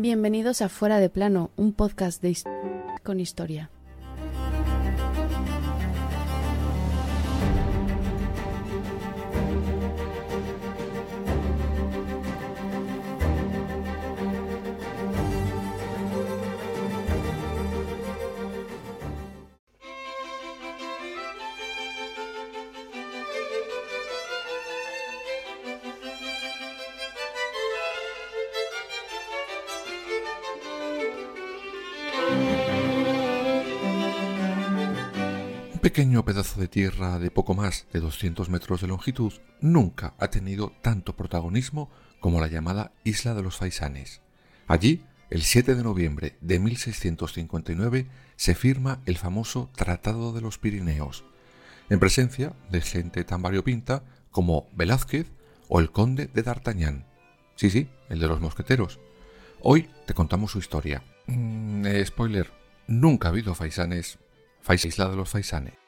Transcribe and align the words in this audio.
Bienvenidos 0.00 0.62
a 0.62 0.68
Fuera 0.68 1.00
de 1.00 1.10
Plano, 1.10 1.50
un 1.56 1.72
podcast 1.72 2.22
de 2.22 2.36
con 3.02 3.18
historia. 3.18 3.68
Pequeño 35.98 36.24
pedazo 36.24 36.60
de 36.60 36.68
tierra 36.68 37.18
de 37.18 37.32
poco 37.32 37.56
más 37.56 37.88
de 37.92 37.98
200 37.98 38.48
metros 38.50 38.80
de 38.80 38.86
longitud 38.86 39.32
nunca 39.60 40.14
ha 40.20 40.28
tenido 40.28 40.72
tanto 40.80 41.16
protagonismo 41.16 41.90
como 42.20 42.40
la 42.40 42.46
llamada 42.46 42.92
Isla 43.02 43.34
de 43.34 43.42
los 43.42 43.56
Faisanes. 43.56 44.20
Allí, 44.68 45.04
el 45.28 45.42
7 45.42 45.74
de 45.74 45.82
noviembre 45.82 46.36
de 46.40 46.60
1659, 46.60 48.06
se 48.36 48.54
firma 48.54 49.00
el 49.06 49.18
famoso 49.18 49.70
Tratado 49.74 50.32
de 50.32 50.40
los 50.40 50.56
Pirineos, 50.58 51.24
en 51.90 51.98
presencia 51.98 52.52
de 52.70 52.80
gente 52.80 53.24
tan 53.24 53.42
variopinta 53.42 54.04
como 54.30 54.68
Velázquez 54.76 55.26
o 55.66 55.80
el 55.80 55.90
conde 55.90 56.28
de 56.32 56.44
D'Artagnan. 56.44 57.06
Sí, 57.56 57.70
sí, 57.70 57.88
el 58.08 58.20
de 58.20 58.28
los 58.28 58.40
mosqueteros. 58.40 59.00
Hoy 59.62 59.90
te 60.06 60.14
contamos 60.14 60.52
su 60.52 60.60
historia. 60.60 61.02
Mm, 61.26 61.86
eh, 61.86 62.06
spoiler, 62.06 62.52
nunca 62.86 63.26
ha 63.26 63.30
habido 63.32 63.56
faisanes 63.56 64.20
Isla 64.76 65.08
de 65.08 65.16
los 65.16 65.30
Faisanes. 65.30 65.87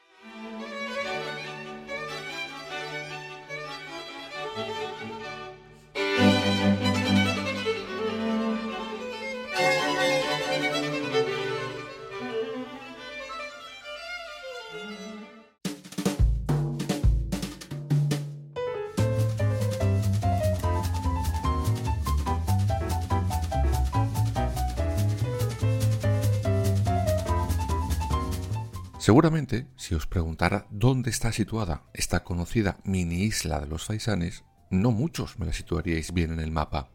Seguramente, 29.21 29.67
si 29.75 29.93
os 29.93 30.07
preguntara 30.07 30.65
dónde 30.71 31.11
está 31.11 31.31
situada 31.31 31.83
esta 31.93 32.23
conocida 32.23 32.79
mini 32.83 33.21
isla 33.21 33.59
de 33.59 33.67
los 33.67 33.85
Faisanes, 33.85 34.43
no 34.71 34.89
muchos 34.89 35.37
me 35.37 35.45
la 35.45 35.53
situaríais 35.53 36.11
bien 36.11 36.31
en 36.31 36.39
el 36.39 36.49
mapa. 36.49 36.89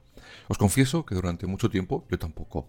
Os 0.48 0.58
confieso 0.58 1.06
que 1.06 1.14
durante 1.14 1.47
mucho 1.47 1.70
tiempo 1.70 2.04
yo 2.10 2.19
tampoco, 2.19 2.66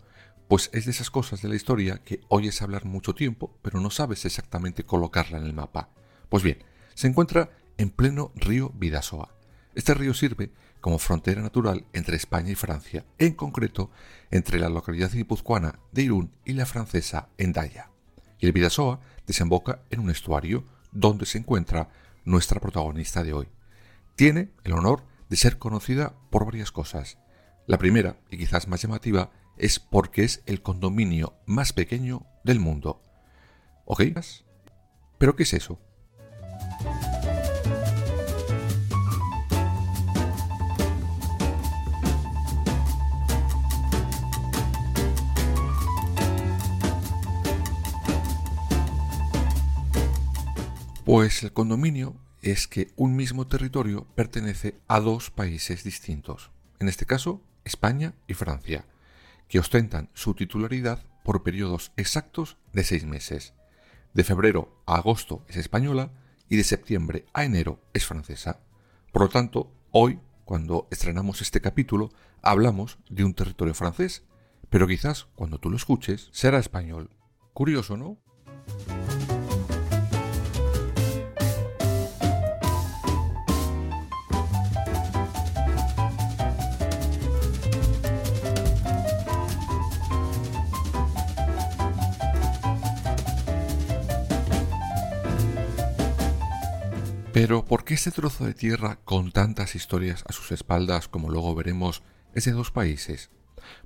pues 0.47 0.69
es 0.73 0.85
de 0.85 0.91
esas 0.91 1.09
cosas 1.09 1.41
de 1.41 1.49
la 1.49 1.55
historia 1.55 2.03
que 2.03 2.21
oyes 2.27 2.61
hablar 2.61 2.85
mucho 2.85 3.15
tiempo, 3.15 3.57
pero 3.63 3.79
no 3.79 3.89
sabes 3.89 4.25
exactamente 4.25 4.83
colocarla 4.83 5.39
en 5.39 5.45
el 5.45 5.55
mapa. 5.55 5.89
Pues 6.29 6.43
bien, 6.43 6.59
se 6.93 7.07
encuentra 7.07 7.49
en 7.79 7.89
pleno 7.89 8.31
río 8.35 8.69
Vidasoa. 8.75 9.33
Este 9.73 9.95
río 9.95 10.13
sirve 10.13 10.51
como 10.81 10.99
frontera 10.99 11.41
natural 11.41 11.87
entre 11.93 12.15
España 12.15 12.51
y 12.51 12.55
Francia, 12.55 13.07
en 13.17 13.33
concreto 13.33 13.89
entre 14.29 14.59
la 14.59 14.69
localidad 14.69 15.11
guipuzcoana 15.11 15.79
de 15.91 16.03
Irún 16.03 16.31
y 16.45 16.53
la 16.53 16.67
francesa 16.67 17.29
Endaya 17.39 17.89
y 18.39 18.45
el 18.45 18.51
Vidasoa 18.51 18.99
desemboca 19.27 19.83
en 19.91 19.99
un 19.99 20.09
estuario 20.09 20.63
donde 20.91 21.27
se 21.27 21.37
encuentra 21.37 21.89
nuestra 22.25 22.59
protagonista 22.59 23.23
de 23.23 23.33
hoy. 23.33 23.47
Tiene 24.15 24.49
el 24.63 24.73
honor 24.73 25.03
de 25.29 25.37
ser 25.37 25.59
conocida 25.59 26.15
por 26.31 26.45
varias 26.45 26.71
cosas. 26.71 27.19
La 27.67 27.77
primera, 27.77 28.17
y 28.31 28.37
quizás 28.37 28.67
más 28.67 28.81
llamativa, 28.81 29.29
es 29.57 29.79
porque 29.79 30.23
es 30.23 30.41
el 30.45 30.61
condominio 30.61 31.35
más 31.45 31.73
pequeño 31.73 32.25
del 32.43 32.59
mundo. 32.59 33.01
¿Ok? 33.85 34.03
¿Pero 35.17 35.35
qué 35.35 35.43
es 35.43 35.53
eso? 35.53 35.79
Pues 51.07 51.41
el 51.41 51.53
condominio 51.53 52.17
es 52.41 52.67
que 52.67 52.91
un 52.97 53.15
mismo 53.15 53.47
territorio 53.47 54.05
pertenece 54.15 54.77
a 54.89 54.99
dos 54.99 55.31
países 55.31 55.85
distintos, 55.85 56.51
en 56.79 56.89
este 56.89 57.05
caso 57.05 57.41
España 57.63 58.13
y 58.27 58.33
Francia, 58.33 58.85
que 59.47 59.57
ostentan 59.57 60.09
su 60.13 60.33
titularidad 60.33 61.05
por 61.23 61.43
periodos 61.43 61.93
exactos 61.95 62.57
de 62.73 62.83
seis 62.83 63.05
meses. 63.05 63.53
De 64.13 64.25
febrero 64.25 64.83
a 64.85 64.97
agosto 64.97 65.45
es 65.47 65.55
española 65.55 66.11
y 66.49 66.57
de 66.57 66.65
septiembre 66.65 67.25
a 67.31 67.45
enero 67.45 67.79
es 67.93 68.05
francesa. 68.05 68.59
Por 69.13 69.21
lo 69.21 69.29
tanto, 69.29 69.71
hoy, 69.91 70.19
cuando 70.43 70.89
estrenamos 70.91 71.41
este 71.41 71.61
capítulo, 71.61 72.09
hablamos 72.41 72.99
de 73.09 73.23
un 73.23 73.33
territorio 73.33 73.73
francés, 73.73 74.23
pero 74.69 74.87
quizás 74.87 75.29
cuando 75.35 75.57
tú 75.57 75.69
lo 75.69 75.77
escuches 75.77 76.27
será 76.33 76.59
español. 76.59 77.11
Curioso, 77.53 77.95
¿no? 77.95 78.17
Pero 97.39 97.63
¿por 97.65 97.83
qué 97.83 97.93
este 97.93 98.09
trozo 98.09 98.45
de 98.45 98.55
tierra 98.55 98.97
con 99.05 99.31
tantas 99.31 99.75
historias 99.75 100.23
a 100.27 100.33
sus 100.33 100.51
espaldas, 100.51 101.07
como 101.07 101.29
luego 101.29 101.53
veremos, 101.53 102.01
es 102.33 102.45
de 102.45 102.51
dos 102.51 102.71
países? 102.71 103.29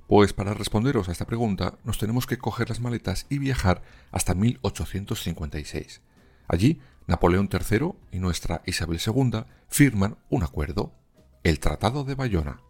Pues 0.06 0.32
para 0.32 0.54
responderos 0.54 1.10
a 1.10 1.12
esta 1.12 1.26
pregunta 1.26 1.74
nos 1.84 1.98
tenemos 1.98 2.26
que 2.26 2.38
coger 2.38 2.70
las 2.70 2.80
maletas 2.80 3.26
y 3.28 3.36
viajar 3.36 3.82
hasta 4.10 4.34
1856. 4.34 6.00
Allí, 6.48 6.80
Napoleón 7.06 7.50
III 7.52 7.90
y 8.10 8.20
nuestra 8.20 8.62
Isabel 8.64 8.98
II 9.06 9.44
firman 9.68 10.16
un 10.30 10.44
acuerdo, 10.44 10.94
el 11.42 11.60
Tratado 11.60 12.04
de 12.04 12.14
Bayona. 12.14 12.62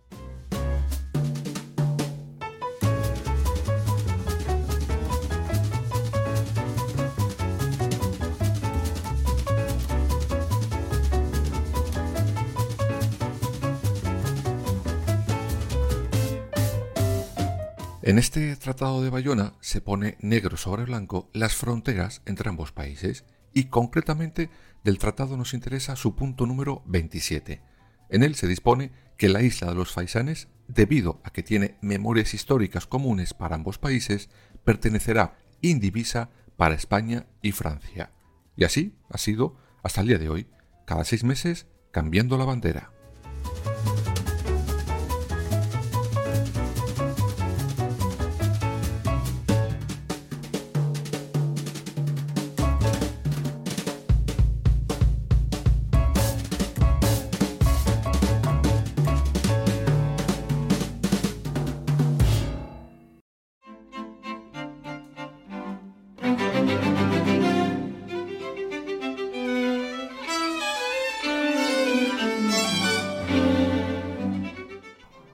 En 18.13 18.19
este 18.19 18.55
Tratado 18.57 19.03
de 19.03 19.09
Bayona 19.09 19.55
se 19.61 19.81
pone 19.81 20.19
negro 20.21 20.59
sobre 20.59 20.85
blanco 20.85 21.31
las 21.33 21.55
fronteras 21.55 22.21
entre 22.27 22.51
ambos 22.51 22.71
países 22.71 23.25
y 23.55 23.71
concretamente 23.71 24.51
del 24.85 24.99
tratado 24.99 25.39
nos 25.39 25.55
interesa 25.55 25.97
su 25.97 26.15
punto 26.15 26.45
número 26.45 26.83
27. 26.85 27.63
En 28.11 28.23
él 28.23 28.35
se 28.35 28.47
dispone 28.47 28.93
que 29.17 29.31
la 29.31 29.41
isla 29.41 29.69
de 29.69 29.77
los 29.77 29.93
Faisanes, 29.93 30.49
debido 30.69 31.23
a 31.25 31.31
que 31.31 31.43
tiene 31.43 31.79
memorias 31.81 32.35
históricas 32.35 32.87
comunes 32.87 33.33
para 33.33 33.55
ambos 33.55 33.79
países, 33.79 34.29
pertenecerá 34.63 35.39
indivisa 35.63 36.29
para 36.59 36.75
España 36.75 37.25
y 37.41 37.53
Francia. 37.53 38.13
Y 38.59 38.65
así 38.65 38.95
ha 39.09 39.17
sido 39.17 39.57
hasta 39.83 40.03
el 40.03 40.09
día 40.09 40.19
de 40.19 40.29
hoy, 40.29 40.49
cada 40.85 41.05
seis 41.05 41.25
meses 41.25 41.67
cambiando 41.93 42.37
la 42.37 42.45
bandera. 42.45 42.93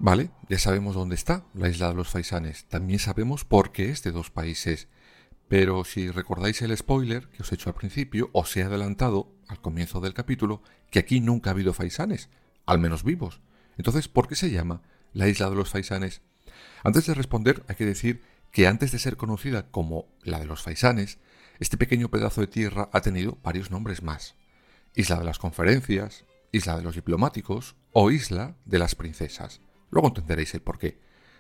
Vale, 0.01 0.31
ya 0.49 0.59
sabemos 0.61 0.95
dónde 0.95 1.17
está 1.17 1.45
la 1.55 1.69
isla 1.69 1.89
de 1.89 1.95
los 1.95 2.09
Faisanes, 2.09 2.67
también 2.67 3.01
sabemos 3.01 3.45
por 3.45 3.73
qué 3.73 3.91
es 3.91 4.05
de 4.05 4.13
dos 4.13 4.31
países, 4.31 4.87
pero 5.49 5.83
si 5.85 6.11
recordáis 6.11 6.63
el 6.63 6.77
spoiler 6.77 7.29
que 7.31 7.43
os 7.43 7.51
he 7.51 7.57
hecho 7.57 7.69
al 7.69 7.75
principio, 7.75 8.31
os 8.33 8.57
he 8.57 8.63
adelantado 8.63 9.33
al 9.49 9.61
comienzo 9.61 10.01
del 10.01 10.15
capítulo 10.15 10.63
que 10.93 11.01
aquí 11.01 11.19
nunca 11.19 11.51
ha 11.51 11.53
habido 11.53 11.75
faisanes, 11.75 12.31
al 12.65 12.79
menos 12.79 13.03
vivos. 13.03 13.41
Entonces, 13.77 14.07
¿por 14.07 14.29
qué 14.29 14.37
se 14.37 14.53
llama 14.53 14.83
la 15.15 15.27
isla 15.27 15.51
de 15.51 15.57
los 15.57 15.71
faisanes? 15.71 16.23
Antes 16.85 17.07
de 17.07 17.15
responder, 17.15 17.65
hay 17.67 17.75
que 17.75 17.87
decir 17.87 18.23
que 18.53 18.69
antes 18.69 18.93
de 18.93 19.01
ser 19.01 19.17
conocida 19.17 19.69
como 19.69 20.07
la 20.23 20.39
de 20.39 20.47
los 20.47 20.63
faisanes, 20.63 21.19
este 21.59 21.77
pequeño 21.77 22.09
pedazo 22.09 22.41
de 22.41 22.47
tierra 22.47 22.89
ha 22.93 23.01
tenido 23.01 23.39
varios 23.43 23.73
nombres 23.73 24.05
más. 24.05 24.37
Isla 24.95 25.17
de 25.17 25.25
las 25.25 25.41
Conferencias, 25.41 26.25
Isla 26.53 26.77
de 26.77 26.83
los 26.83 26.95
Diplomáticos 26.95 27.75
o 27.93 28.13
Isla 28.13 28.55
de 28.65 28.79
las 28.79 28.95
Princesas. 28.95 29.61
Luego 29.91 30.09
entenderéis 30.09 30.55
el 30.55 30.61
porqué. 30.61 30.99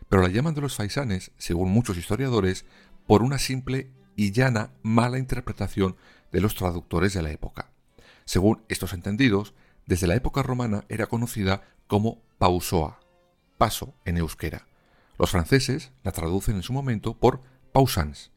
Pero 0.08 0.22
la 0.22 0.28
llaman 0.28 0.54
de 0.54 0.60
los 0.60 0.76
faisanes, 0.76 1.32
según 1.38 1.70
muchos 1.70 1.96
historiadores, 1.96 2.64
por 3.06 3.22
una 3.22 3.38
simple 3.38 3.90
y 4.16 4.32
llana 4.32 4.70
mala 4.82 5.18
interpretación 5.18 5.96
de 6.32 6.40
los 6.40 6.54
traductores 6.54 7.14
de 7.14 7.22
la 7.22 7.30
época. 7.30 7.70
Según 8.24 8.62
estos 8.68 8.92
entendidos, 8.92 9.54
desde 9.86 10.06
la 10.06 10.14
época 10.14 10.42
romana 10.42 10.84
era 10.88 11.06
conocida 11.06 11.62
como 11.86 12.22
Pausoa, 12.38 13.00
paso 13.56 13.94
en 14.04 14.18
euskera. 14.18 14.66
Los 15.18 15.30
franceses 15.30 15.92
la 16.04 16.12
traducen 16.12 16.56
en 16.56 16.62
su 16.62 16.72
momento 16.72 17.18
por 17.18 17.42
pausans. 17.72 18.30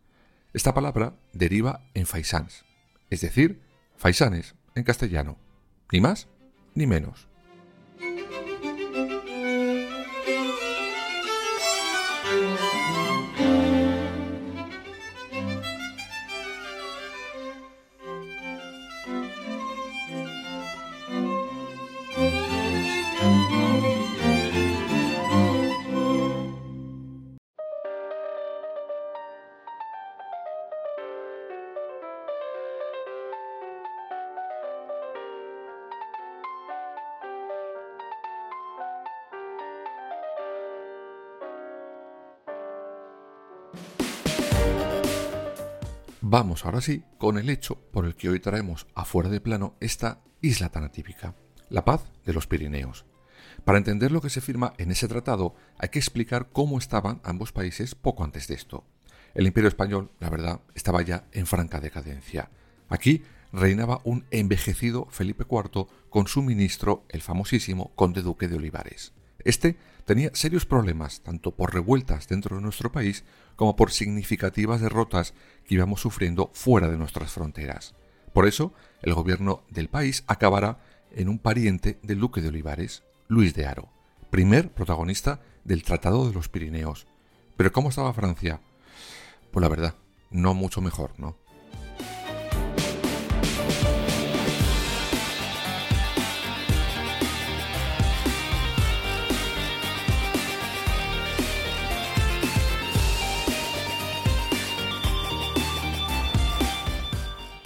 Esta 0.53 0.73
palabra 0.73 1.15
deriva 1.33 1.83
en 1.93 2.05
faisans, 2.05 2.65
es 3.09 3.21
decir, 3.21 3.61
faisanes 3.95 4.55
en 4.75 4.83
castellano. 4.83 5.37
Ni 5.91 6.01
más 6.01 6.27
ni 6.73 6.87
menos. 6.87 7.30
Vamos 46.31 46.63
ahora 46.63 46.79
sí 46.79 47.03
con 47.17 47.37
el 47.37 47.49
hecho 47.49 47.75
por 47.91 48.05
el 48.05 48.15
que 48.15 48.29
hoy 48.29 48.39
traemos 48.39 48.87
afuera 48.95 49.27
de 49.27 49.41
plano 49.41 49.75
esta 49.81 50.21
isla 50.39 50.69
tan 50.69 50.85
atípica, 50.85 51.35
la 51.67 51.83
paz 51.83 52.05
de 52.23 52.31
los 52.31 52.47
Pirineos. 52.47 53.05
Para 53.65 53.77
entender 53.77 54.13
lo 54.13 54.21
que 54.21 54.29
se 54.29 54.39
firma 54.39 54.71
en 54.77 54.91
ese 54.91 55.09
tratado 55.09 55.55
hay 55.77 55.89
que 55.89 55.99
explicar 55.99 56.47
cómo 56.53 56.77
estaban 56.77 57.19
ambos 57.25 57.51
países 57.51 57.95
poco 57.95 58.23
antes 58.23 58.47
de 58.47 58.55
esto. 58.55 58.85
El 59.33 59.45
imperio 59.45 59.67
español, 59.67 60.09
la 60.21 60.29
verdad, 60.29 60.61
estaba 60.73 61.01
ya 61.01 61.25
en 61.33 61.47
franca 61.47 61.81
decadencia. 61.81 62.49
Aquí 62.87 63.23
reinaba 63.51 63.99
un 64.05 64.25
envejecido 64.31 65.07
Felipe 65.09 65.43
IV 65.51 65.87
con 66.09 66.27
su 66.27 66.43
ministro, 66.43 67.03
el 67.09 67.21
famosísimo 67.21 67.93
conde 67.95 68.21
duque 68.21 68.47
de 68.47 68.55
Olivares. 68.55 69.11
Este 69.45 69.77
tenía 70.05 70.31
serios 70.33 70.65
problemas, 70.65 71.21
tanto 71.21 71.51
por 71.51 71.73
revueltas 71.73 72.27
dentro 72.27 72.55
de 72.55 72.61
nuestro 72.61 72.91
país 72.91 73.23
como 73.55 73.75
por 73.75 73.91
significativas 73.91 74.81
derrotas 74.81 75.33
que 75.65 75.75
íbamos 75.75 76.01
sufriendo 76.01 76.49
fuera 76.53 76.89
de 76.89 76.97
nuestras 76.97 77.31
fronteras. 77.31 77.93
Por 78.33 78.47
eso, 78.47 78.73
el 79.01 79.13
gobierno 79.13 79.63
del 79.69 79.89
país 79.89 80.23
acabará 80.27 80.79
en 81.11 81.29
un 81.29 81.39
pariente 81.39 81.99
del 82.01 82.19
duque 82.19 82.41
de 82.41 82.47
Olivares, 82.47 83.03
Luis 83.27 83.53
de 83.53 83.65
Haro, 83.65 83.89
primer 84.29 84.71
protagonista 84.71 85.41
del 85.63 85.83
Tratado 85.83 86.27
de 86.27 86.33
los 86.33 86.49
Pirineos. 86.49 87.07
Pero 87.57 87.71
¿cómo 87.71 87.89
estaba 87.89 88.13
Francia? 88.13 88.61
Pues 89.51 89.61
la 89.61 89.69
verdad, 89.69 89.95
no 90.29 90.53
mucho 90.53 90.81
mejor, 90.81 91.11
¿no? 91.17 91.37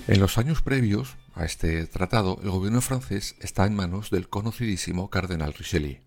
En 0.08 0.20
los 0.20 0.38
años 0.38 0.62
previos 0.62 1.16
a 1.34 1.46
este 1.46 1.84
tratado, 1.88 2.40
el 2.44 2.52
gobierno 2.52 2.80
francés 2.82 3.36
está 3.40 3.66
en 3.66 3.76
manos 3.76 4.12
del 4.12 4.30
conocidísimo 4.30 5.10
cardenal 5.10 5.56
Richelieu. 5.56 5.98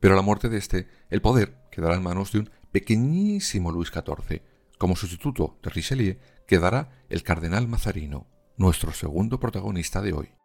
Pero 0.00 0.12
a 0.12 0.16
la 0.16 0.22
muerte 0.22 0.50
de 0.50 0.58
este, 0.58 0.86
el 1.08 1.22
poder 1.22 1.56
quedará 1.70 1.96
en 1.96 2.02
manos 2.02 2.30
de 2.32 2.40
un 2.40 2.50
pequeñísimo 2.72 3.72
Luis 3.72 3.88
XIV. 3.88 4.42
Como 4.76 4.96
sustituto 4.96 5.58
de 5.62 5.70
Richelieu 5.70 6.18
quedará 6.46 6.90
el 7.08 7.22
cardenal 7.22 7.68
Mazarino, 7.68 8.26
nuestro 8.58 8.92
segundo 8.92 9.40
protagonista 9.40 10.02
de 10.02 10.12
hoy. 10.12 10.37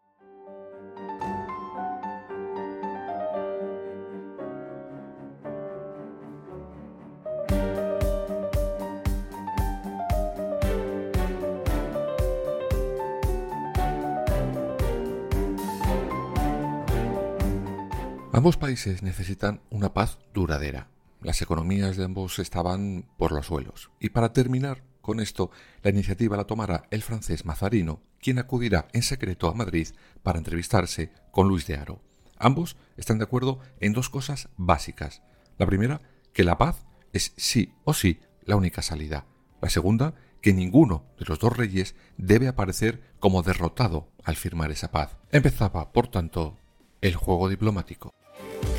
Ambos 18.36 18.58
países 18.58 19.04
necesitan 19.04 19.62
una 19.70 19.94
paz 19.94 20.18
duradera. 20.34 20.88
Las 21.22 21.44
economías 21.44 21.98
de 21.98 22.06
ambos 22.06 22.40
estaban 22.40 23.06
por 23.16 23.32
los 23.32 23.46
suelos. 23.46 23.92
Y 24.00 24.10
para 24.10 24.34
terminar 24.34 24.84
con 25.02 25.20
esto, 25.20 25.52
la 25.84 25.92
iniciativa 25.92 26.36
la 26.36 26.46
tomará 26.46 26.88
el 26.90 27.04
francés 27.04 27.46
Mazarino, 27.46 28.02
quien 28.20 28.40
acudirá 28.40 28.88
en 28.92 29.04
secreto 29.04 29.48
a 29.48 29.54
Madrid 29.54 29.90
para 30.24 30.40
entrevistarse 30.40 31.12
con 31.30 31.48
Luis 31.48 31.68
de 31.68 31.76
Haro. 31.78 32.02
Ambos 32.40 32.76
están 32.98 33.20
de 33.20 33.26
acuerdo 33.26 33.60
en 33.80 33.94
dos 33.94 34.10
cosas 34.10 34.50
básicas. 34.58 35.22
La 35.60 35.68
primera, 35.68 36.02
que 36.34 36.44
la 36.44 36.58
paz 36.58 36.88
es 37.12 37.34
sí 37.38 37.76
o 37.84 37.94
sí 37.94 38.20
la 38.46 38.56
única 38.56 38.82
salida. 38.82 39.28
La 39.62 39.70
segunda, 39.70 40.16
que 40.42 40.56
ninguno 40.56 41.06
de 41.20 41.26
los 41.26 41.38
dos 41.38 41.56
reyes 41.56 41.94
debe 42.18 42.48
aparecer 42.48 43.04
como 43.20 43.44
derrotado 43.44 44.10
al 44.24 44.38
firmar 44.38 44.72
esa 44.72 44.90
paz. 44.90 45.18
Empezaba, 45.32 45.94
por 45.94 46.08
tanto, 46.08 46.58
el 47.00 47.16
juego 47.16 47.48
diplomático. 47.48 48.12
Bye. 48.52 48.73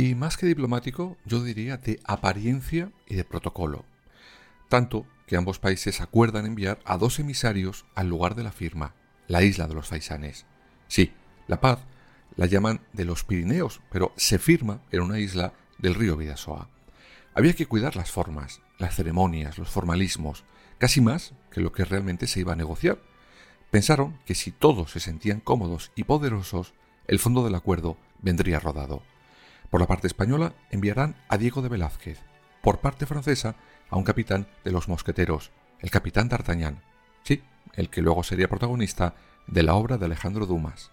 Y 0.00 0.14
más 0.14 0.38
que 0.38 0.46
diplomático, 0.46 1.18
yo 1.26 1.44
diría 1.44 1.76
de 1.76 2.00
apariencia 2.04 2.90
y 3.06 3.16
de 3.16 3.24
protocolo. 3.24 3.84
Tanto 4.70 5.04
que 5.26 5.36
ambos 5.36 5.58
países 5.58 6.00
acuerdan 6.00 6.46
enviar 6.46 6.78
a 6.86 6.96
dos 6.96 7.18
emisarios 7.18 7.84
al 7.94 8.08
lugar 8.08 8.34
de 8.34 8.42
la 8.42 8.50
firma, 8.50 8.94
la 9.28 9.42
isla 9.42 9.68
de 9.68 9.74
los 9.74 9.88
Faisanes. 9.88 10.46
Sí, 10.88 11.12
la 11.48 11.60
paz 11.60 11.80
la 12.36 12.46
llaman 12.46 12.80
de 12.94 13.04
los 13.04 13.24
Pirineos, 13.24 13.82
pero 13.92 14.14
se 14.16 14.38
firma 14.38 14.80
en 14.90 15.02
una 15.02 15.18
isla 15.18 15.52
del 15.76 15.94
río 15.94 16.16
Vidasoa. 16.16 16.70
Había 17.34 17.52
que 17.52 17.66
cuidar 17.66 17.94
las 17.94 18.10
formas, 18.10 18.62
las 18.78 18.94
ceremonias, 18.94 19.58
los 19.58 19.68
formalismos, 19.68 20.44
casi 20.78 21.02
más 21.02 21.34
que 21.50 21.60
lo 21.60 21.72
que 21.72 21.84
realmente 21.84 22.26
se 22.26 22.40
iba 22.40 22.54
a 22.54 22.56
negociar. 22.56 23.02
Pensaron 23.70 24.18
que 24.24 24.34
si 24.34 24.50
todos 24.50 24.92
se 24.92 25.00
sentían 25.00 25.40
cómodos 25.40 25.92
y 25.94 26.04
poderosos, 26.04 26.72
el 27.06 27.18
fondo 27.18 27.44
del 27.44 27.54
acuerdo 27.54 27.98
vendría 28.22 28.60
rodado. 28.60 29.02
Por 29.70 29.80
la 29.80 29.86
parte 29.86 30.08
española 30.08 30.52
enviarán 30.70 31.14
a 31.28 31.38
Diego 31.38 31.62
de 31.62 31.68
Velázquez, 31.68 32.18
por 32.60 32.80
parte 32.80 33.06
francesa 33.06 33.54
a 33.88 33.96
un 33.96 34.04
capitán 34.04 34.48
de 34.64 34.72
los 34.72 34.88
mosqueteros, 34.88 35.52
el 35.78 35.90
capitán 35.90 36.28
d'Artagnan, 36.28 36.82
sí, 37.22 37.42
el 37.74 37.88
que 37.88 38.02
luego 38.02 38.24
sería 38.24 38.48
protagonista 38.48 39.14
de 39.46 39.62
la 39.62 39.74
obra 39.74 39.96
de 39.96 40.06
Alejandro 40.06 40.46
Dumas. 40.46 40.90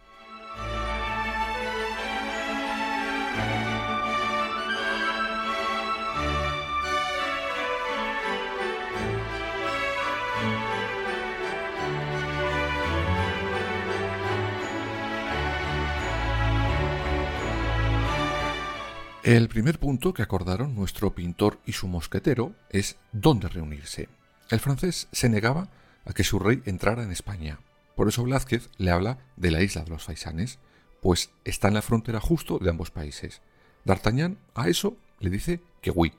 El 19.27 19.49
primer 19.49 19.77
punto 19.77 20.13
que 20.13 20.21
acordaron 20.21 20.73
nuestro 20.73 21.13
pintor 21.13 21.59
y 21.65 21.73
su 21.73 21.89
mosquetero 21.89 22.55
es 22.69 22.95
dónde 23.11 23.49
reunirse. 23.49 24.07
El 24.49 24.61
francés 24.61 25.09
se 25.11 25.27
negaba 25.27 25.67
a 26.05 26.13
que 26.13 26.23
su 26.23 26.39
rey 26.39 26.63
entrara 26.63 27.03
en 27.03 27.11
España. 27.11 27.59
Por 27.97 28.07
eso 28.07 28.23
Velázquez 28.23 28.69
le 28.77 28.89
habla 28.89 29.17
de 29.35 29.51
la 29.51 29.61
isla 29.61 29.83
de 29.83 29.89
los 29.89 30.05
Faisanes, 30.05 30.59
pues 31.01 31.31
está 31.43 31.67
en 31.67 31.73
la 31.73 31.81
frontera 31.81 32.21
justo 32.21 32.57
de 32.57 32.69
ambos 32.69 32.89
países. 32.89 33.41
D'Artagnan 33.83 34.37
a 34.55 34.69
eso 34.69 34.95
le 35.19 35.29
dice 35.29 35.59
que 35.81 35.91
oui. 35.91 36.13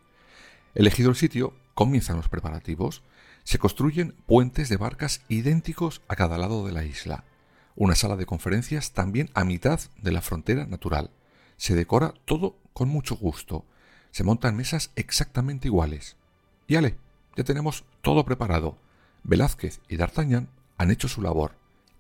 Elegido 0.75 1.09
el 1.09 1.17
sitio, 1.17 1.55
comienzan 1.73 2.19
los 2.19 2.29
preparativos. 2.29 3.03
Se 3.43 3.59
construyen 3.59 4.17
puentes 4.27 4.69
de 4.69 4.77
barcas 4.77 5.23
idénticos 5.29 6.03
a 6.09 6.15
cada 6.15 6.37
lado 6.37 6.67
de 6.67 6.73
la 6.73 6.85
isla. 6.85 7.25
Una 7.75 7.95
sala 7.95 8.17
de 8.17 8.27
conferencias 8.27 8.93
también 8.93 9.31
a 9.33 9.47
mitad 9.47 9.81
de 9.97 10.13
la 10.13 10.21
frontera 10.21 10.67
natural. 10.67 11.11
Se 11.59 11.75
decora 11.75 12.15
todo 12.25 12.57
con 12.73 12.89
mucho 12.89 13.17
gusto. 13.17 13.67
Se 14.11 14.25
montan 14.25 14.57
mesas 14.57 14.91
exactamente 14.97 15.69
iguales. 15.69 16.17
Y 16.67 16.75
ya 16.75 17.45
tenemos 17.45 17.85
todo 18.01 18.25
preparado. 18.25 18.79
Velázquez 19.25 19.81
y 19.89 19.97
D'Artagnan 19.97 20.49
han 20.79 20.91
hecho 20.91 21.09
su 21.09 21.21
labor. 21.21 21.53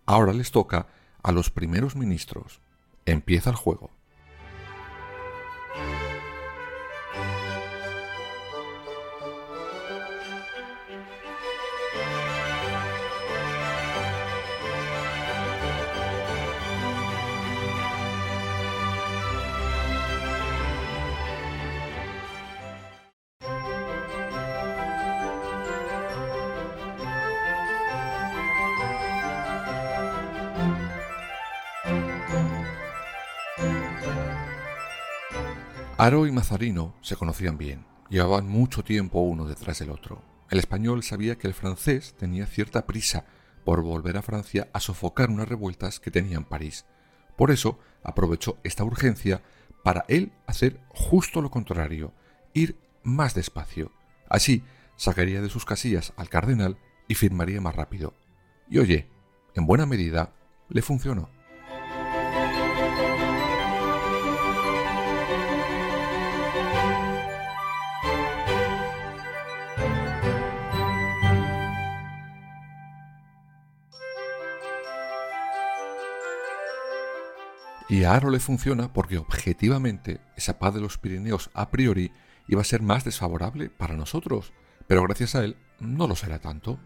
Ahora 0.06 0.32
les 0.32 0.50
toca 0.50 0.86
a 1.22 1.32
los 1.32 1.50
primeros 1.50 1.96
ministros. 1.96 2.60
Empieza 3.04 3.50
el 3.50 3.56
juego. 3.56 3.90
Aro 36.00 36.28
y 36.28 36.30
Mazarino 36.30 36.94
se 37.00 37.16
conocían 37.16 37.58
bien, 37.58 37.84
llevaban 38.08 38.46
mucho 38.46 38.84
tiempo 38.84 39.18
uno 39.18 39.46
detrás 39.46 39.80
del 39.80 39.90
otro. 39.90 40.22
El 40.48 40.60
español 40.60 41.02
sabía 41.02 41.36
que 41.38 41.48
el 41.48 41.54
francés 41.54 42.14
tenía 42.16 42.46
cierta 42.46 42.86
prisa 42.86 43.24
por 43.64 43.82
volver 43.82 44.16
a 44.16 44.22
Francia 44.22 44.68
a 44.72 44.78
sofocar 44.78 45.28
unas 45.28 45.48
revueltas 45.48 45.98
que 45.98 46.12
tenía 46.12 46.36
en 46.36 46.44
París. 46.44 46.86
Por 47.36 47.50
eso 47.50 47.80
aprovechó 48.04 48.58
esta 48.62 48.84
urgencia 48.84 49.42
para 49.82 50.04
él 50.06 50.30
hacer 50.46 50.80
justo 50.90 51.42
lo 51.42 51.50
contrario, 51.50 52.12
ir 52.54 52.78
más 53.02 53.34
despacio. 53.34 53.90
Así 54.28 54.62
sacaría 54.94 55.42
de 55.42 55.50
sus 55.50 55.64
casillas 55.64 56.12
al 56.16 56.28
cardenal 56.28 56.78
y 57.08 57.16
firmaría 57.16 57.60
más 57.60 57.74
rápido. 57.74 58.14
Y 58.70 58.78
oye, 58.78 59.10
en 59.56 59.66
buena 59.66 59.84
medida 59.84 60.32
le 60.68 60.80
funcionó. 60.80 61.28
Y 77.88 78.04
a 78.04 78.12
Aro 78.12 78.30
le 78.30 78.38
funciona 78.38 78.92
porque 78.92 79.16
objetivamente 79.16 80.20
esa 80.36 80.58
paz 80.58 80.74
de 80.74 80.80
los 80.80 80.98
Pirineos 80.98 81.50
a 81.54 81.70
priori 81.70 82.12
iba 82.46 82.60
a 82.60 82.64
ser 82.64 82.82
más 82.82 83.04
desfavorable 83.04 83.70
para 83.70 83.96
nosotros, 83.96 84.52
pero 84.86 85.02
gracias 85.02 85.34
a 85.34 85.44
él 85.44 85.56
no 85.80 86.06
lo 86.06 86.14
será 86.14 86.38
tanto. 86.38 86.78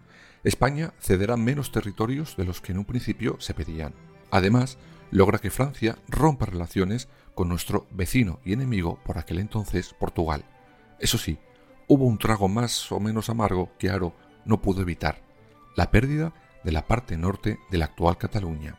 España 0.45 0.95
cederá 1.01 1.37
menos 1.37 1.73
territorios 1.73 2.37
de 2.37 2.45
los 2.45 2.61
que 2.61 2.73
en 2.73 2.79
un 2.79 2.85
principio 2.85 3.37
se 3.41 3.53
pedían. 3.53 3.95
Además, 4.31 4.79
logra 5.11 5.39
que 5.39 5.51
Francia 5.51 5.99
rompa 6.09 6.47
relaciones 6.47 7.09
con 7.35 7.49
nuestro 7.49 7.87
vecino 7.91 8.41
y 8.45 8.53
enemigo 8.53 9.01
por 9.05 9.19
aquel 9.19 9.41
entonces 9.41 9.95
Portugal. 9.99 10.45
Eso 11.01 11.19
sí, 11.19 11.39
hubo 11.89 12.07
un 12.07 12.19
trago 12.19 12.49
más 12.49 12.93
o 12.93 13.01
menos 13.01 13.29
amargo 13.29 13.73
que 13.79 13.91
Aro 13.91 14.15
no 14.45 14.63
pudo 14.63 14.83
evitar, 14.83 15.21
la 15.77 15.91
pérdida 15.91 16.33
de 16.63 16.73
la 16.73 16.87
parte 16.87 17.17
norte 17.17 17.59
de 17.71 17.79
la 17.79 17.87
actual 17.87 18.19
Cataluña. 18.19 18.79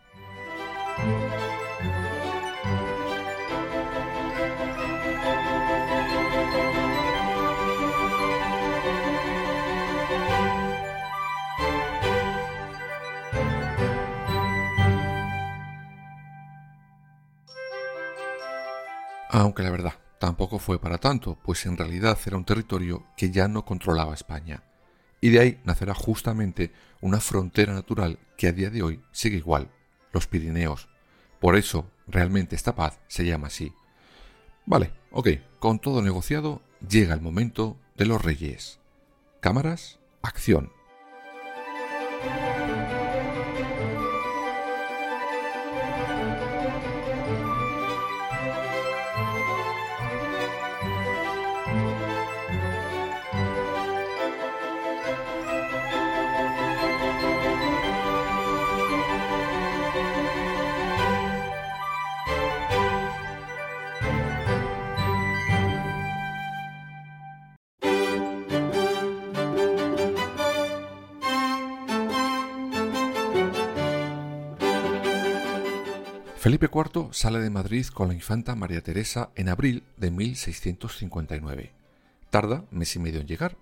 Aunque 19.35 19.63
la 19.63 19.71
verdad, 19.71 19.93
tampoco 20.19 20.59
fue 20.59 20.79
para 20.79 20.99
tanto, 20.99 21.39
pues 21.43 21.65
en 21.65 21.75
realidad 21.75 22.19
era 22.25 22.37
un 22.37 22.45
territorio 22.45 23.07
que 23.17 23.31
ya 23.31 23.47
no 23.47 23.65
controlaba 23.65 24.13
España. 24.13 24.61
Y 25.21 25.31
de 25.31 25.39
ahí 25.39 25.61
nacerá 25.63 25.95
justamente 25.95 26.71
una 27.01 27.19
frontera 27.19 27.73
natural 27.73 28.19
que 28.37 28.47
a 28.47 28.51
día 28.51 28.69
de 28.69 28.83
hoy 28.83 29.01
sigue 29.11 29.37
igual, 29.37 29.71
los 30.13 30.27
Pirineos. 30.27 30.87
Por 31.41 31.57
eso, 31.57 31.91
realmente 32.07 32.55
esta 32.55 32.75
paz 32.75 32.99
se 33.07 33.25
llama 33.25 33.47
así. 33.47 33.73
Vale, 34.65 34.93
ok, 35.11 35.29
con 35.59 35.79
todo 35.79 36.01
negociado, 36.01 36.61
llega 36.87 37.13
el 37.13 37.21
momento 37.21 37.77
de 37.97 38.05
los 38.05 38.23
reyes. 38.23 38.79
Cámaras, 39.41 39.99
acción. 40.21 40.71
Felipe 76.43 76.69
IV 76.69 77.13
sale 77.13 77.39
de 77.39 77.49
Madrid 77.49 77.85
con 77.85 78.09
la 78.09 78.13
infanta 78.13 78.53
María 78.53 78.83
Teresa 78.83 79.31
en 79.35 79.47
abril 79.47 79.85
de 79.95 80.11
1659. 80.11 81.71
Tarda 82.31 82.65
mes 82.69 82.97
y 82.97 82.99
medio 82.99 83.21
en 83.21 83.27
llegar. 83.27 83.55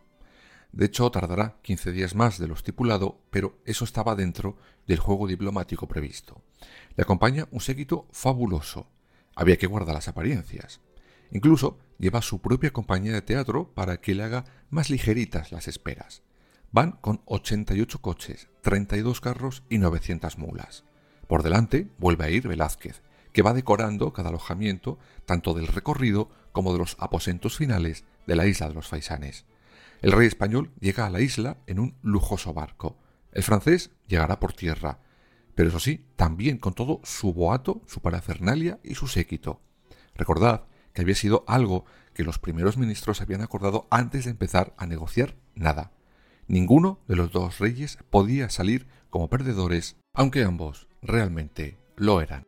De 0.71 0.87
hecho, 0.87 1.11
tardará 1.11 1.59
15 1.61 1.91
días 1.91 2.15
más 2.15 2.39
de 2.39 2.47
lo 2.47 2.55
estipulado, 2.55 3.21
pero 3.29 3.59
eso 3.65 3.85
estaba 3.85 4.15
dentro 4.15 4.57
del 4.87 4.97
juego 4.97 5.27
diplomático 5.27 5.87
previsto. 5.87 6.41
Le 6.95 7.03
acompaña 7.03 7.47
un 7.51 7.61
séquito 7.61 8.07
fabuloso. 8.11 8.87
Había 9.35 9.57
que 9.57 9.67
guardar 9.67 9.93
las 9.93 10.07
apariencias. 10.07 10.81
Incluso 11.29 11.77
lleva 11.99 12.23
su 12.23 12.41
propia 12.41 12.73
compañía 12.73 13.13
de 13.13 13.21
teatro 13.21 13.71
para 13.75 14.01
que 14.01 14.15
le 14.15 14.23
haga 14.23 14.45
más 14.71 14.89
ligeritas 14.89 15.51
las 15.51 15.67
esperas. 15.67 16.23
Van 16.71 16.93
con 16.93 17.21
88 17.25 18.01
coches, 18.01 18.47
32 18.63 19.21
carros 19.21 19.61
y 19.69 19.77
900 19.77 20.39
mulas. 20.39 20.83
Por 21.31 21.43
delante 21.43 21.87
vuelve 21.97 22.25
a 22.25 22.29
ir 22.29 22.45
Velázquez, 22.45 23.01
que 23.31 23.41
va 23.41 23.53
decorando 23.53 24.11
cada 24.11 24.27
alojamiento 24.27 24.99
tanto 25.25 25.53
del 25.53 25.67
recorrido 25.67 26.29
como 26.51 26.73
de 26.73 26.79
los 26.79 26.97
aposentos 26.99 27.55
finales 27.55 28.03
de 28.27 28.35
la 28.35 28.47
isla 28.47 28.67
de 28.67 28.73
los 28.73 28.89
Faisanes. 28.89 29.45
El 30.01 30.11
rey 30.11 30.27
español 30.27 30.71
llega 30.81 31.05
a 31.05 31.09
la 31.09 31.21
isla 31.21 31.55
en 31.67 31.79
un 31.79 31.95
lujoso 32.01 32.53
barco. 32.53 32.97
El 33.31 33.43
francés 33.43 33.91
llegará 34.09 34.41
por 34.41 34.51
tierra, 34.51 34.99
pero 35.55 35.69
eso 35.69 35.79
sí, 35.79 36.03
también 36.17 36.57
con 36.57 36.73
todo 36.73 36.99
su 37.05 37.31
boato, 37.33 37.81
su 37.87 38.01
parafernalia 38.01 38.81
y 38.83 38.95
su 38.95 39.07
séquito. 39.07 39.61
Recordad 40.15 40.65
que 40.91 41.03
había 41.03 41.15
sido 41.15 41.45
algo 41.47 41.85
que 42.13 42.25
los 42.25 42.39
primeros 42.39 42.75
ministros 42.75 43.21
habían 43.21 43.41
acordado 43.41 43.87
antes 43.89 44.25
de 44.25 44.31
empezar 44.31 44.73
a 44.75 44.85
negociar 44.85 45.37
nada. 45.55 45.93
Ninguno 46.49 46.99
de 47.07 47.15
los 47.15 47.31
dos 47.31 47.59
reyes 47.59 47.99
podía 48.09 48.49
salir 48.49 48.85
como 49.09 49.29
perdedores, 49.29 49.95
aunque 50.13 50.43
ambos 50.43 50.90
realmente 51.01 51.77
lo 51.95 52.21
eran. 52.21 52.45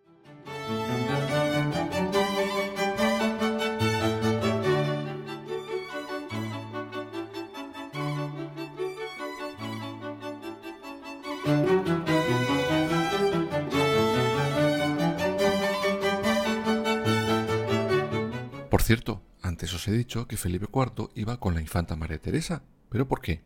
Por 18.69 18.81
cierto, 18.81 19.22
antes 19.41 19.74
os 19.74 19.88
he 19.88 19.91
dicho 19.91 20.27
que 20.27 20.36
Felipe 20.36 20.67
IV 20.74 21.10
iba 21.15 21.38
con 21.38 21.53
la 21.53 21.62
infanta 21.62 21.95
María 21.95 22.17
Teresa. 22.19 22.63
¿Pero 22.89 23.07
por 23.07 23.22
qué? 23.22 23.43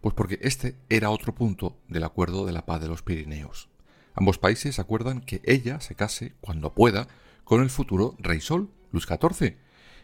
Pues 0.00 0.14
porque 0.14 0.38
este 0.42 0.76
era 0.88 1.10
otro 1.10 1.34
punto 1.34 1.78
del 1.88 2.04
acuerdo 2.04 2.46
de 2.46 2.52
la 2.52 2.64
paz 2.64 2.80
de 2.80 2.88
los 2.88 3.02
Pirineos. 3.02 3.68
Ambos 4.18 4.38
países 4.38 4.80
acuerdan 4.80 5.20
que 5.20 5.40
ella 5.44 5.78
se 5.80 5.94
case, 5.94 6.32
cuando 6.40 6.74
pueda, 6.74 7.06
con 7.44 7.62
el 7.62 7.70
futuro 7.70 8.16
rey 8.18 8.40
Sol, 8.40 8.68
Luis 8.90 9.06
XIV. 9.06 9.56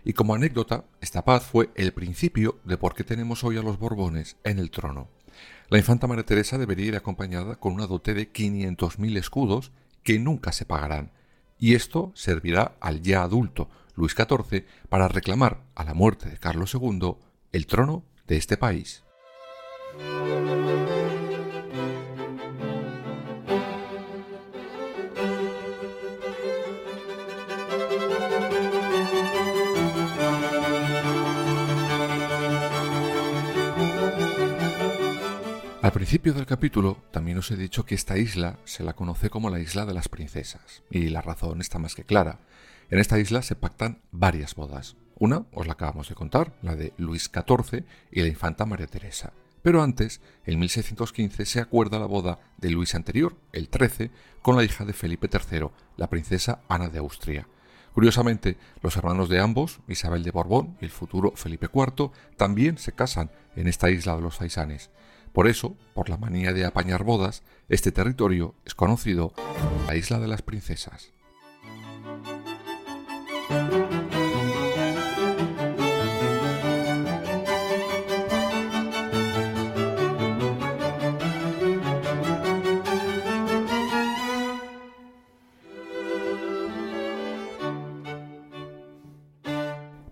Y 0.04 0.12
como 0.12 0.37
anécdota, 0.37 0.85
esta 1.00 1.25
paz 1.25 1.44
fue 1.44 1.71
el 1.75 1.92
principio 1.92 2.61
de 2.62 2.76
por 2.76 2.94
qué 2.94 3.02
tenemos 3.02 3.42
hoy 3.42 3.56
a 3.56 3.62
los 3.62 3.76
Borbones 3.76 4.37
en 4.44 4.61
el 4.61 4.71
trono. 4.71 5.09
La 5.68 5.78
infanta 5.78 6.06
María 6.06 6.25
Teresa 6.25 6.59
debería 6.59 6.87
ir 6.87 6.97
acompañada 6.97 7.56
con 7.56 7.73
una 7.73 7.88
dote 7.88 8.14
de 8.14 8.33
500.000 8.33 9.16
escudos 9.16 9.73
que 10.04 10.21
nunca 10.21 10.52
se 10.52 10.64
pagarán, 10.64 11.11
y 11.59 11.75
esto 11.75 12.12
servirá 12.14 12.76
al 12.78 13.02
ya 13.02 13.25
adulto 13.25 13.68
Luis 13.97 14.14
XIV 14.14 14.64
para 14.88 15.09
reclamar 15.09 15.64
a 15.75 15.83
la 15.83 15.94
muerte 15.94 16.28
de 16.28 16.38
Carlos 16.38 16.73
II 16.73 17.16
el 17.50 17.66
trono 17.66 18.04
de 18.28 18.37
este 18.37 18.56
país. 18.56 19.02
Principio 36.04 36.34
del 36.34 36.44
capítulo 36.44 36.99
también 37.12 37.38
os 37.38 37.50
he 37.50 37.56
dicho 37.56 37.87
que 37.87 37.94
esta 37.94 38.18
isla 38.18 38.58
se 38.64 38.84
la 38.84 38.92
conoce 38.92 39.30
como 39.30 39.49
la 39.49 39.58
isla 39.58 39.87
de 39.87 39.94
las 39.94 40.11
princesas, 40.11 40.82
y 40.90 41.08
la 41.08 41.23
razón 41.23 41.62
está 41.62 41.78
más 41.78 41.94
que 41.94 42.04
clara. 42.04 42.40
En 42.90 42.99
esta 42.99 43.18
isla 43.18 43.40
se 43.40 43.56
pactan 43.56 44.02
varias 44.12 44.54
bodas. 44.54 44.96
Una 45.18 45.46
os 45.50 45.66
la 45.66 45.73
acabamos 45.73 46.11
de 46.11 46.14
contar, 46.14 46.52
la 46.61 46.76
de 46.76 46.92
Luis 46.99 47.30
XIV 47.32 47.87
y 48.12 48.20
la 48.20 48.28
infanta 48.28 48.66
María 48.66 48.87
Teresa. 48.87 49.32
Pero 49.62 49.82
antes, 49.82 50.20
en 50.44 50.58
1615, 50.58 51.46
se 51.46 51.61
acuerda 51.61 51.99
la 51.99 52.04
boda 52.04 52.38
de 52.58 52.68
Luis 52.68 52.94
anterior, 52.94 53.34
el 53.54 53.70
XIII, 53.73 54.11
con 54.42 54.56
la 54.56 54.64
hija 54.64 54.84
de 54.84 54.92
Felipe 54.92 55.30
III, 55.32 55.68
la 55.96 56.11
princesa 56.11 56.61
Ana 56.68 56.90
de 56.90 56.99
Austria. 56.99 57.49
Curiosamente, 57.94 58.58
los 58.82 58.94
hermanos 58.99 59.30
de 59.30 59.40
ambos, 59.40 59.80
Isabel 59.88 60.23
de 60.23 60.32
Borbón 60.32 60.76
y 60.82 60.84
el 60.84 60.90
futuro 60.90 61.32
Felipe 61.34 61.70
IV, 61.73 62.11
también 62.37 62.76
se 62.76 62.92
casan 62.92 63.30
en 63.56 63.68
esta 63.68 63.88
isla 63.88 64.14
de 64.16 64.20
los 64.20 64.37
Faisanes. 64.37 64.90
Por 65.34 65.48
eso, 65.48 65.76
por 65.94 66.08
la 66.10 66.16
manía 66.16 66.52
de 66.52 66.64
apañar 66.64 67.02
bodas, 67.02 67.42
este 67.68 67.90
territorio 67.90 68.54
es 68.64 68.76
conocido 68.76 69.30
como 69.30 69.84
la 69.88 69.96
Isla 69.96 70.20
de 70.20 70.28
las 70.28 70.42
Princesas. 70.42 71.10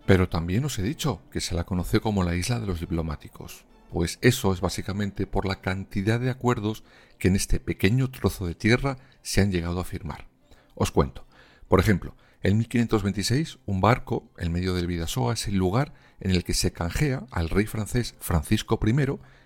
Pero 0.05 0.29
también 0.29 0.65
os 0.65 0.77
he 0.81 0.83
dicho 0.83 1.23
que 1.31 1.41
se 1.41 1.55
la 1.55 1.63
conoce 1.63 2.01
como 2.01 2.25
la 2.25 2.35
isla 2.35 2.59
de 2.59 2.67
los 2.67 2.81
diplomáticos. 2.81 3.65
Pues 3.93 4.19
eso 4.23 4.55
es 4.55 4.63
básicamente 4.63 5.27
por 5.27 5.45
la 5.45 5.61
cantidad 5.61 6.19
de 6.19 6.31
acuerdos 6.31 6.83
que 7.19 7.29
en 7.29 7.37
este 7.37 7.61
pequeño 7.61 8.11
trozo 8.11 8.47
de 8.47 8.55
tierra 8.55 8.97
se 9.21 9.43
han 9.43 9.53
llegado 9.53 9.81
a 9.81 9.85
firmar. 9.85 10.29
Os 10.75 10.91
cuento. 10.91 11.27
Por 11.69 11.79
ejemplo, 11.79 12.17
en 12.43 12.57
1526 12.57 13.59
un 13.67 13.83
barco 13.83 14.33
en 14.39 14.51
medio 14.51 14.73
del 14.73 14.87
Vidasoa 14.87 15.35
es 15.35 15.47
el 15.47 15.57
lugar 15.57 15.93
en 16.21 16.31
el 16.31 16.43
que 16.43 16.55
se 16.55 16.73
canjea 16.73 17.27
al 17.31 17.51
rey 17.51 17.67
francés 17.67 18.15
Francisco 18.19 18.81
I, 18.83 18.95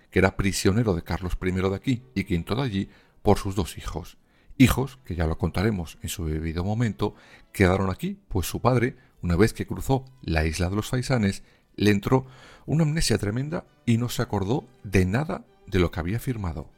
que 0.09 0.19
era 0.19 0.37
prisionero 0.37 0.95
de 0.95 1.03
Carlos 1.03 1.37
I 1.41 1.51
de 1.51 1.75
aquí 1.75 2.03
y 2.15 2.23
quinto 2.23 2.55
de 2.55 2.61
allí, 2.61 2.89
por 3.21 3.39
sus 3.39 3.53
dos 3.53 3.77
hijos. 3.77 4.17
Hijos, 4.57 4.97
que 5.03 5.15
ya 5.15 5.27
lo 5.27 5.37
contaremos 5.37 5.97
en 6.01 6.09
su 6.09 6.25
debido 6.25 6.63
momento, 6.63 7.15
quedaron 7.51 7.89
aquí, 7.89 8.17
pues 8.29 8.47
su 8.47 8.61
padre, 8.61 8.95
una 9.21 9.35
vez 9.35 9.51
que 9.51 9.67
cruzó 9.67 10.05
la 10.21 10.45
isla 10.45 10.69
de 10.69 10.77
los 10.77 10.87
Faisanes, 10.87 11.43
le 11.77 11.91
entró 11.91 12.25
una 12.65 12.83
amnesia 12.83 13.17
tremenda 13.17 13.65
y 13.85 13.97
no 13.97 14.09
se 14.09 14.21
acordó 14.21 14.67
de 14.83 15.05
nada 15.05 15.45
de 15.67 15.79
lo 15.79 15.91
que 15.91 16.01
había 16.01 16.19
firmado. 16.19 16.69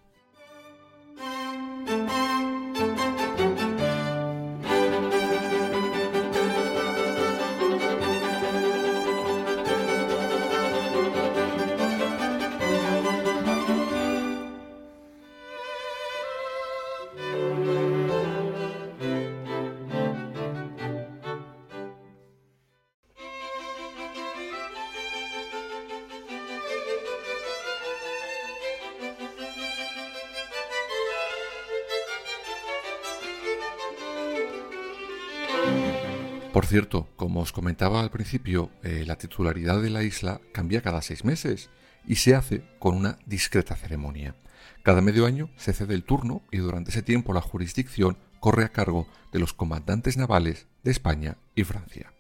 Cierto, 36.70 37.10
como 37.16 37.42
os 37.42 37.52
comentaba 37.52 38.00
al 38.00 38.12
principio, 38.12 38.70
eh, 38.84 39.04
la 39.06 39.18
titularidad 39.18 39.82
de 39.82 39.90
la 39.90 40.04
isla 40.04 40.40
cambia 40.52 40.82
cada 40.82 41.02
seis 41.02 41.26
meses 41.26 41.70
y 42.06 42.16
se 42.16 42.36
hace 42.36 42.64
con 42.80 42.96
una 42.96 43.18
discreta 43.26 43.76
ceremonia. 43.76 44.36
Cada 44.84 45.02
medio 45.02 45.26
año 45.26 45.50
se 45.58 45.74
cede 45.74 45.96
el 45.96 46.04
turno 46.04 46.44
y 46.52 46.58
durante 46.58 46.92
ese 46.92 47.02
tiempo 47.02 47.34
la 47.34 47.42
jurisdicción 47.42 48.18
corre 48.40 48.64
a 48.64 48.70
cargo 48.70 49.08
de 49.32 49.40
los 49.40 49.54
comandantes 49.54 50.16
navales 50.16 50.68
de 50.84 50.92
España 50.92 51.38
y 51.56 51.64
Francia. 51.64 52.14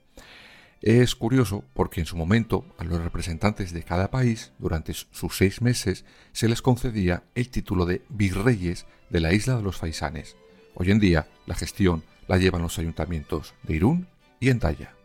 Es 0.81 1.15
curioso 1.15 1.63
porque 1.73 1.99
en 1.99 2.05
su 2.05 2.17
momento 2.17 2.65
a 2.77 2.83
los 2.83 3.03
representantes 3.03 3.73
de 3.73 3.83
cada 3.83 4.09
país 4.09 4.51
durante 4.59 4.93
sus 4.93 5.38
seis 5.38 5.62
meses 5.62 6.05
se 6.31 6.47
les 6.47 6.62
concedía 6.62 7.23
el 7.35 7.49
título 7.49 7.85
de 7.85 8.01
virreyes 8.09 8.85
de 9.09 9.19
la 9.19 9.33
isla 9.33 9.57
de 9.57 9.63
los 9.63 9.77
Faisanes. 9.77 10.35
Hoy 10.75 10.91
en 10.91 10.99
día 10.99 11.27
la 11.45 11.55
gestión 11.55 12.03
la 12.27 12.38
llevan 12.38 12.62
los 12.62 12.79
ayuntamientos 12.79 13.53
de 13.63 13.75
Irún 13.75 14.07
y 14.39 14.49
en 14.49 14.60
talla. 14.60 14.95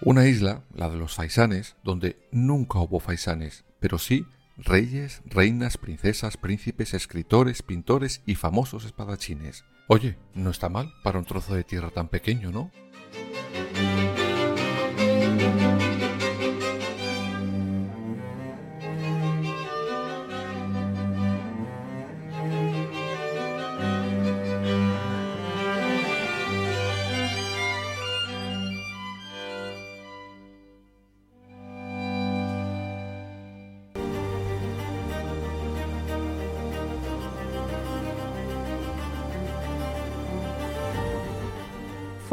Una 0.00 0.26
isla, 0.26 0.62
la 0.74 0.88
de 0.88 0.96
los 0.96 1.14
faisanes, 1.14 1.76
donde 1.84 2.16
nunca 2.32 2.78
hubo 2.78 2.98
faisanes, 2.98 3.64
pero 3.78 3.98
sí 3.98 4.24
reyes, 4.56 5.22
reinas, 5.26 5.76
princesas, 5.78 6.36
príncipes, 6.36 6.94
escritores, 6.94 7.62
pintores 7.62 8.22
y 8.26 8.34
famosos 8.34 8.84
espadachines. 8.84 9.64
Oye, 9.86 10.18
no 10.34 10.50
está 10.50 10.68
mal 10.68 10.92
para 11.02 11.18
un 11.18 11.24
trozo 11.24 11.54
de 11.54 11.64
tierra 11.64 11.90
tan 11.90 12.08
pequeño, 12.08 12.50
¿no? 12.50 12.70
thank 13.78 14.12
you 14.12 14.17